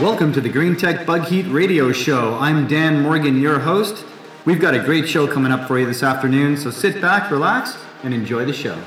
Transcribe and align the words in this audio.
Welcome 0.00 0.32
to 0.34 0.40
the 0.40 0.48
GreenTech 0.48 1.04
Bug 1.06 1.24
Heat 1.24 1.46
Radio 1.48 1.90
Show. 1.90 2.36
I'm 2.38 2.68
Dan 2.68 3.02
Morgan, 3.02 3.40
your 3.40 3.58
host. 3.58 4.04
We've 4.44 4.60
got 4.60 4.72
a 4.72 4.78
great 4.78 5.08
show 5.08 5.26
coming 5.26 5.50
up 5.50 5.66
for 5.66 5.76
you 5.76 5.86
this 5.86 6.04
afternoon, 6.04 6.56
so 6.56 6.70
sit 6.70 7.00
back, 7.00 7.32
relax, 7.32 7.76
and 8.04 8.14
enjoy 8.14 8.44
the 8.44 8.52
show. 8.52 8.80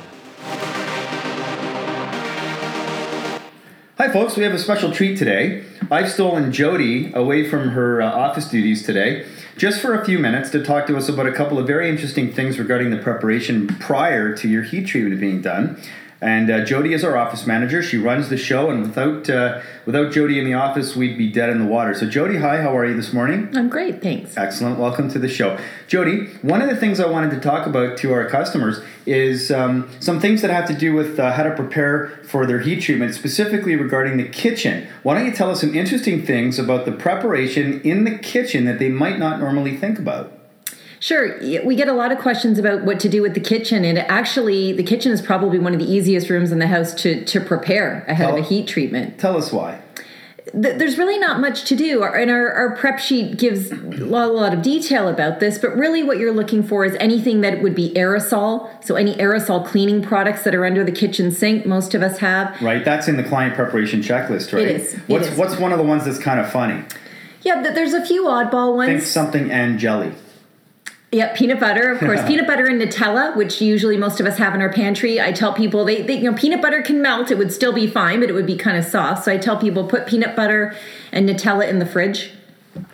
Hi, 3.98 4.08
folks. 4.14 4.38
We 4.38 4.44
have 4.44 4.54
a 4.54 4.58
special 4.58 4.90
treat 4.94 5.18
today. 5.18 5.66
I've 5.92 6.10
stolen 6.10 6.54
Jody 6.54 7.12
away 7.14 7.50
from 7.50 7.72
her 7.72 8.02
uh, 8.02 8.10
office 8.10 8.48
duties 8.48 8.86
today 8.86 9.28
just 9.58 9.82
for 9.82 9.94
a 9.94 10.06
few 10.06 10.18
minutes 10.18 10.50
to 10.52 10.64
talk 10.64 10.88
to 10.88 10.96
us 10.96 11.10
about 11.10 11.28
a 11.28 11.34
couple 11.34 11.60
of 11.60 11.68
very 11.68 11.90
interesting 11.90 12.32
things 12.32 12.58
regarding 12.58 12.90
the 12.90 12.98
preparation 12.98 13.68
prior 13.68 14.34
to 14.38 14.48
your 14.48 14.64
heat 14.64 14.88
treatment 14.88 15.20
being 15.20 15.42
done. 15.42 15.78
And 16.24 16.52
uh, 16.52 16.64
Jody 16.64 16.94
is 16.94 17.04
our 17.04 17.18
office 17.18 17.48
manager. 17.48 17.82
She 17.82 17.98
runs 17.98 18.30
the 18.30 18.38
show, 18.38 18.70
and 18.70 18.84
without 18.84 19.28
uh, 19.28 19.62
without 19.88 20.12
Jody 20.12 20.38
in 20.38 20.46
the 20.46 20.54
office, 20.54 20.96
we'd 20.96 21.18
be 21.18 21.32
dead 21.32 21.50
in 21.50 21.58
the 21.58 21.66
water. 21.66 21.96
So, 21.96 22.08
Jody, 22.08 22.38
hi, 22.38 22.62
how 22.62 22.78
are 22.78 22.86
you 22.86 22.96
this 22.96 23.12
morning? 23.12 23.50
I'm 23.58 23.70
great, 23.70 24.04
thanks. 24.04 24.38
Excellent. 24.38 24.78
Welcome 24.78 25.10
to 25.10 25.20
the 25.20 25.28
show. 25.28 25.58
Jody, 25.88 26.28
one 26.44 26.62
of 26.62 26.70
the 26.70 26.76
things 26.76 27.00
I 27.00 27.08
wanted 27.08 27.32
to 27.32 27.40
talk 27.40 27.66
about 27.66 27.98
to 27.98 28.14
our 28.14 28.30
customers 28.30 28.82
is 29.08 29.50
um, 29.50 29.90
some 30.00 30.20
things 30.20 30.44
that 30.44 30.52
have 30.52 30.68
to 30.68 30.76
do 30.76 30.94
with 30.94 31.20
uh, 31.20 31.32
how 31.32 31.42
to 31.42 31.56
prepare 31.56 32.10
for 32.24 32.46
their 32.46 32.60
heat 32.60 32.82
treatment, 32.84 33.16
specifically 33.16 33.76
regarding 33.76 34.18
the 34.18 34.30
kitchen. 34.30 34.88
Why 35.02 35.16
don't 35.16 35.26
you 35.26 35.34
tell 35.34 35.50
us 35.50 35.62
some 35.62 35.74
interesting 35.74 36.24
things 36.24 36.60
about 36.60 36.86
the 36.86 36.92
preparation 36.92 37.82
in 37.82 38.04
the 38.04 38.16
kitchen 38.20 38.66
that 38.66 38.78
they 38.78 38.90
might 38.90 39.18
not 39.18 39.40
normally 39.40 39.76
think 39.76 39.98
about? 39.98 40.32
Sure. 41.02 41.40
We 41.66 41.76
get 41.76 41.88
a 41.88 41.94
lot 41.94 42.12
of 42.12 42.20
questions 42.20 42.60
about 42.60 42.84
what 42.84 43.00
to 43.00 43.10
do 43.10 43.24
with 43.24 43.34
the 43.34 43.40
kitchen, 43.40 43.84
and 43.84 43.98
actually, 43.98 44.72
the 44.72 44.84
kitchen 44.84 45.12
is 45.12 45.20
probably 45.20 45.58
one 45.58 45.74
of 45.74 45.80
the 45.80 45.92
easiest 45.92 46.30
rooms 46.30 46.52
in 46.52 46.60
the 46.60 46.68
house 46.68 46.94
to, 47.02 47.26
to 47.26 47.42
prepare 47.42 48.06
ahead 48.08 48.28
tell, 48.28 48.38
of 48.38 48.46
a 48.46 48.48
heat 48.48 48.68
treatment. 48.68 49.18
Tell 49.20 49.36
us 49.36 49.52
why. 49.52 49.82
There's 50.54 51.00
really 51.00 51.18
not 51.18 51.40
much 51.40 51.64
to 51.66 51.76
do, 51.76 52.04
and 52.04 52.30
our, 52.30 52.52
our 52.52 52.76
prep 52.76 53.00
sheet 53.00 53.38
gives 53.40 53.72
a 53.72 53.76
lot, 53.76 54.30
a 54.30 54.34
lot 54.34 54.54
of 54.54 54.62
detail 54.62 55.08
about 55.08 55.40
this. 55.40 55.58
But 55.58 55.76
really, 55.76 56.04
what 56.04 56.20
you're 56.20 56.34
looking 56.34 56.62
for 56.62 56.86
is 56.86 56.96
anything 57.00 57.42
that 57.42 57.64
would 57.64 57.74
be 57.74 57.92
aerosol. 57.96 58.70
So, 58.86 58.96
any 58.96 59.16
aerosol 59.16 59.66
cleaning 59.66 60.04
products 60.04 60.44
that 60.44 60.54
are 60.54 60.66
under 60.66 60.84
the 60.84 60.92
kitchen 60.92 61.32
sink, 61.32 61.66
most 61.66 61.96
of 61.96 62.04
us 62.04 62.20
have. 62.20 62.62
Right. 62.62 62.86
That's 62.86 63.08
in 63.08 63.18
the 63.18 63.24
client 63.24 63.56
preparation 63.56 64.02
checklist, 64.02 64.54
right? 64.54 64.68
It 64.68 64.82
is. 64.82 64.94
What's 65.08 65.26
it 65.26 65.34
is. 65.34 65.40
What's 65.40 65.58
one 65.58 65.72
of 65.72 65.80
the 65.80 65.84
ones 65.84 66.06
that's 66.06 66.20
kind 66.20 66.40
of 66.40 66.52
funny? 66.52 66.84
Yeah, 67.42 67.64
there's 67.64 67.96
a 67.96 68.06
few 68.06 68.26
oddball 68.26 68.76
ones. 68.76 68.88
Think 68.88 69.02
something 69.02 69.50
and 69.50 69.80
jelly. 69.80 70.14
Yep, 71.12 71.36
peanut 71.36 71.60
butter, 71.60 71.92
of 71.92 72.00
course. 72.00 72.24
peanut 72.28 72.48
butter 72.48 72.66
and 72.68 72.82
Nutella, 72.82 73.36
which 73.36 73.62
usually 73.62 73.98
most 73.98 74.22
of 74.22 74.26
us 74.26 74.38
have 74.38 74.56
in 74.56 74.62
our 74.62 74.72
pantry. 74.72 75.20
I 75.20 75.34
tell 75.34 75.54
people 75.54 75.84
they, 75.84 76.02
they, 76.02 76.16
you 76.18 76.32
know, 76.32 76.38
peanut 76.38 76.62
butter 76.62 76.82
can 76.82 77.02
melt. 77.02 77.32
It 77.32 77.38
would 77.38 77.52
still 77.52 77.74
be 77.74 77.86
fine, 77.86 78.22
but 78.22 78.30
it 78.30 78.34
would 78.34 78.48
be 78.48 78.56
kind 78.56 78.78
of 78.78 78.86
soft. 78.86 79.26
So 79.26 79.32
I 79.32 79.38
tell 79.38 79.58
people 79.58 79.88
put 79.88 80.08
peanut 80.08 80.36
butter 80.38 80.76
and 81.12 81.28
Nutella 81.28 81.68
in 81.68 81.80
the 81.80 81.86
fridge. 81.86 82.32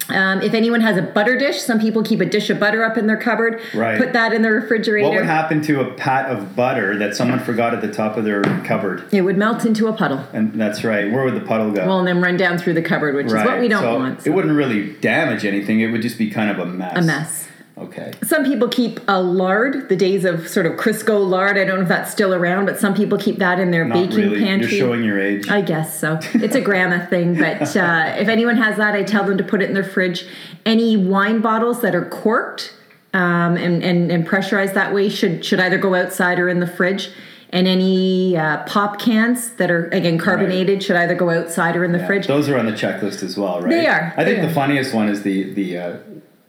Um, 0.10 0.42
if 0.42 0.56
anyone 0.56 0.82
has 0.82 0.98
a 0.98 1.02
butter 1.04 1.38
dish, 1.38 1.62
some 1.62 1.80
people 1.80 2.02
keep 2.02 2.20
a 2.20 2.26
dish 2.26 2.50
of 2.50 2.60
butter 2.60 2.84
up 2.84 2.98
in 2.98 3.06
their 3.06 3.18
cupboard. 3.18 3.62
Right. 3.76 4.00
Put 4.00 4.14
that 4.14 4.34
in 4.34 4.42
the 4.42 4.50
refrigerator. 4.50 5.08
What 5.08 5.18
would 5.18 5.26
happen 5.26 5.62
to 5.64 5.82
a 5.82 5.94
pat 5.94 6.32
of 6.32 6.56
butter 6.56 6.98
that 6.98 7.16
someone 7.16 7.40
forgot 7.40 7.76
at 7.76 7.82
the 7.82 7.92
top 7.92 8.18
of 8.18 8.24
their 8.24 8.42
cupboard? 8.64 9.04
It 9.14 9.22
would 9.22 9.38
melt 9.38 9.66
into 9.66 9.88
a 9.88 9.94
puddle. 9.94 10.26
And 10.34 10.60
that's 10.60 10.84
right. 10.84 11.12
Where 11.12 11.24
would 11.24 11.36
the 11.36 11.46
puddle 11.46 11.72
go? 11.72 11.86
Well, 11.86 12.00
and 12.00 12.08
then 12.08 12.22
run 12.22 12.38
down 12.38 12.58
through 12.58 12.74
the 12.74 12.82
cupboard, 12.82 13.16
which 13.16 13.28
right. 13.28 13.46
is 13.46 13.48
what 13.48 13.60
we 13.60 13.68
don't 13.68 13.84
so 13.84 14.00
want. 14.00 14.22
So. 14.24 14.32
It 14.32 14.34
wouldn't 14.34 14.56
really 14.56 14.94
damage 14.94 15.46
anything. 15.46 15.82
It 15.82 15.92
would 15.92 16.02
just 16.02 16.18
be 16.18 16.32
kind 16.32 16.50
of 16.50 16.58
a 16.58 16.66
mess. 16.66 16.98
A 16.98 17.02
mess. 17.04 17.48
Okay. 17.78 18.12
Some 18.24 18.44
people 18.44 18.68
keep 18.68 19.00
a 19.08 19.22
lard, 19.22 19.88
the 19.88 19.96
days 19.96 20.26
of 20.26 20.48
sort 20.48 20.66
of 20.66 20.74
Crisco 20.74 21.28
lard. 21.28 21.58
I 21.58 21.66
don't 21.66 21.78
know 21.78 21.84
if 21.84 21.88
that's 21.88 22.12
still 22.12 22.34
around, 22.34 22.66
but 22.66 22.80
some 22.80 22.96
people 22.96 23.20
keep 23.20 23.38
that 23.38 23.60
in 23.60 23.70
their 23.70 23.86
Not 23.86 23.94
baking 24.10 24.32
really. 24.32 24.40
pantry. 24.40 24.78
You're 24.78 24.88
showing 24.88 25.04
your 25.04 25.20
age. 25.20 25.48
I 25.48 25.62
guess 25.62 26.00
so. 26.00 26.20
It's 26.34 26.56
a 26.56 26.62
grandma 26.62 27.06
thing, 27.06 27.36
but 27.36 27.62
uh, 27.76 28.16
if 28.18 28.28
anyone 28.28 28.58
has 28.58 28.78
that, 28.78 28.96
I 28.96 29.04
tell 29.04 29.26
them 29.26 29.38
to 29.38 29.44
put 29.44 29.62
it 29.62 29.70
in 29.70 29.76
their 29.76 29.84
fridge. 29.84 30.26
Any 30.66 30.98
wine 30.98 31.42
bottles 31.42 31.82
that 31.82 31.94
are 31.94 32.06
corked 32.06 32.74
um, 33.14 33.56
and, 33.58 33.84
and, 33.84 34.12
and 34.12 34.26
pressurized 34.26 34.74
that 34.74 34.94
way 34.94 35.10
should 35.10 35.46
should 35.46 35.60
either 35.60 35.78
go 35.78 35.94
outside 35.94 36.40
or 36.40 36.50
in 36.50 36.60
the 36.60 36.68
fridge. 36.68 37.12
And 37.50 37.66
any 37.66 38.36
uh, 38.36 38.64
pop 38.66 39.00
cans 39.00 39.52
that 39.52 39.72
are 39.72 39.86
again 39.90 40.18
carbonated 40.18 40.76
right. 40.76 40.84
should 40.84 40.96
either 40.98 41.16
go 41.16 41.30
outside 41.30 41.78
or 41.78 41.86
in 41.86 41.94
the 41.94 42.00
yeah, 42.00 42.08
fridge. 42.08 42.28
Those 42.28 42.50
are 42.50 42.58
on 42.58 42.66
the 42.66 42.74
checklist 42.74 43.24
as 43.24 43.38
well, 43.38 43.62
right? 43.62 43.70
They 43.70 43.88
are. 43.88 44.14
I 44.18 44.26
think 44.26 44.42
they 44.42 44.48
the 44.48 44.54
funniest 44.54 44.94
one 44.94 45.08
is 45.08 45.24
the 45.24 45.54
the 45.54 45.78
uh, 45.78 45.98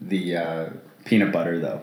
the 0.00 0.36
uh, 0.36 0.68
peanut 1.08 1.32
butter 1.32 1.58
though. 1.58 1.82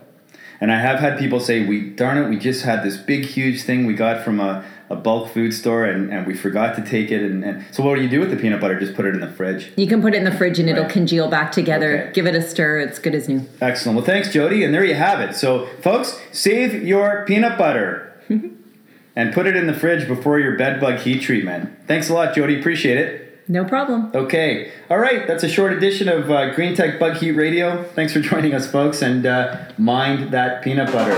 And 0.62 0.72
I 0.72 0.80
have 0.80 1.00
had 1.00 1.19
people 1.19 1.40
say, 1.40 1.66
"We 1.66 1.90
darn 1.90 2.18
it, 2.18 2.30
we 2.30 2.38
just 2.38 2.63
had 2.63 2.84
this 2.84 2.97
big, 2.97 3.25
huge 3.25 3.63
thing 3.63 3.86
we 3.86 3.94
got 3.94 4.24
from 4.24 4.40
a, 4.40 4.63
a 4.90 4.96
bulk 4.96 5.34
food 5.34 5.53
store, 5.53 5.86
and, 5.86 6.13
and 6.13 6.25
we 6.25 6.34
forgot 6.34 6.75
to 6.78 6.81
take 6.81 7.12
it." 7.12 7.22
And, 7.22 7.44
and, 7.44 7.66
so, 7.72 7.84
what 7.84 7.96
do 7.96 8.02
you 8.02 8.09
do 8.09 8.19
with 8.22 8.30
the 8.30 8.38
peanut 8.38 8.62
butter? 8.62 8.80
Just 8.80 8.96
put 8.96 9.06
it 9.06 9.14
in 9.14 9.19
the 9.19 9.30
fridge. 9.30 9.74
You 9.75 9.88
can 9.88 10.02
put 10.02 10.14
it 10.14 10.18
in 10.18 10.24
the 10.24 10.31
fridge, 10.31 10.59
and 10.59 10.69
right. 10.69 10.78
it'll 10.78 10.90
congeal 10.90 11.30
back 11.30 11.52
together. 11.52 12.03
Okay. 12.03 12.12
Give 12.14 12.25
it 12.25 12.35
a 12.35 12.41
stir; 12.41 12.80
it's 12.80 13.00
good 13.00 13.16
as 13.16 13.28
new. 13.28 13.46
Excellent. 13.59 13.97
Well, 13.97 14.06
thanks, 14.06 14.31
Jody, 14.31 14.64
and 14.64 14.74
there 14.74 14.85
you 14.85 14.96
have 14.96 15.19
it. 15.19 15.35
So, 15.35 15.68
folks, 15.81 16.18
save 16.31 16.84
your 16.84 17.25
peanut 17.25 17.58
butter 17.58 18.14
and 19.16 19.34
put 19.34 19.47
it 19.47 19.58
in 19.58 19.68
the 19.68 19.74
fridge 19.74 20.08
before 20.08 20.40
your 20.40 20.58
bed 20.58 20.80
bug 20.80 21.00
heat 21.00 21.22
treatment. 21.22 21.69
Thanks 21.85 22.09
a 22.09 22.14
lot, 22.14 22.34
Jody. 22.34 22.58
Appreciate 22.59 22.97
it. 22.97 23.25
No 23.47 23.63
problem. 23.63 24.11
Okay. 24.16 24.72
All 24.89 24.97
right. 24.97 25.28
That's 25.28 25.44
a 25.44 25.50
short 25.50 25.73
edition 25.73 26.09
of 26.09 26.31
uh, 26.31 26.53
GreenTech 26.53 27.00
Bug 27.00 27.17
Heat 27.17 27.31
Radio. 27.31 27.83
Thanks 27.83 28.11
for 28.11 28.19
joining 28.19 28.56
us, 28.56 28.69
folks, 28.69 29.01
and 29.01 29.25
uh, 29.25 29.72
mind 29.78 30.31
that 30.31 30.63
peanut 30.63 30.91
butter. 30.91 31.13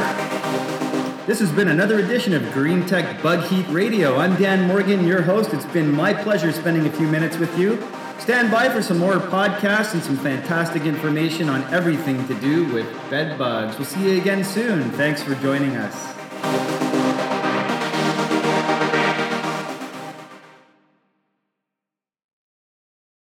This 1.26 1.40
has 1.40 1.52
been 1.52 1.70
another 1.70 2.00
edition 2.00 2.34
of 2.34 2.42
GreenTech 2.54 3.22
Bug 3.22 3.44
Heat 3.48 3.66
Radio. 3.70 4.18
I'm 4.18 4.36
Dan 4.36 4.68
Morgan, 4.68 5.06
your 5.06 5.22
host. 5.22 5.54
It's 5.54 5.66
been 5.66 5.92
my 5.92 6.14
pleasure 6.14 6.52
spending 6.52 6.86
a 6.86 6.92
few 6.92 7.08
minutes 7.08 7.38
with 7.38 7.58
you. 7.58 7.82
Stand 8.20 8.52
by 8.52 8.68
for 8.70 8.82
some 8.82 8.98
more 8.98 9.14
podcasts 9.16 9.94
and 9.94 10.04
some 10.04 10.18
fantastic 10.18 10.84
information 10.84 11.50
on 11.50 11.64
everything 11.74 12.26
to 12.28 12.34
do 12.42 12.66
with 12.74 12.88
bed 13.10 13.38
bugs. 13.38 13.78
We'll 13.78 13.86
see 13.86 14.10
you 14.10 14.20
again 14.20 14.44
soon. 14.44 14.90
Thanks 14.92 15.22
for 15.22 15.36
joining 15.36 15.76
us. 15.78 16.77